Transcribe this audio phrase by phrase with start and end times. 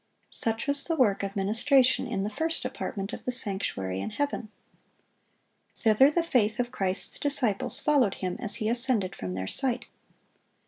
[0.31, 4.49] Such was the work of ministration in the first apartment of the sanctuary in heaven.
[5.75, 9.89] Thither the faith of Christ's disciples followed Him as He ascended from their sight.